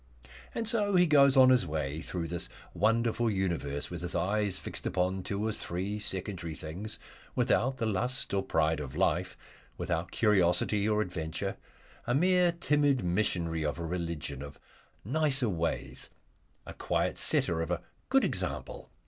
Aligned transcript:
And 0.55 0.67
so 0.67 0.95
he 0.95 1.05
goes 1.05 1.37
on 1.37 1.49
his 1.51 1.67
way 1.67 2.01
through 2.01 2.27
this 2.27 2.49
wonderful 2.73 3.29
universe 3.29 3.91
with 3.91 4.01
his 4.01 4.15
eyes 4.15 4.57
fixed 4.57 4.87
upon 4.87 5.21
two 5.21 5.45
or 5.45 5.51
three 5.51 5.99
secondary 5.99 6.55
things, 6.55 6.97
without 7.35 7.77
the 7.77 7.85
lust 7.85 8.33
or 8.33 8.41
pride 8.41 8.79
of 8.79 8.95
life, 8.97 9.37
without 9.77 10.09
curiosity 10.09 10.89
or 10.89 11.03
adventure, 11.03 11.55
a 12.07 12.15
mere 12.15 12.51
timid 12.51 13.03
missionary 13.03 13.63
of 13.63 13.77
a 13.77 13.85
religion 13.85 14.41
of 14.41 14.59
"Nicer 15.05 15.49
Ways," 15.49 16.09
a 16.65 16.73
quiet 16.73 17.19
setter 17.19 17.61
of 17.61 17.69
a 17.69 17.83
good 18.09 18.23
example. 18.23 18.89